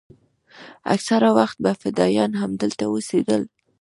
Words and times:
اکثره 0.95 1.29
وخت 1.37 1.57
به 1.63 1.71
فدايان 1.81 2.31
همدلته 2.41 2.83
اوسېدل. 2.89 3.41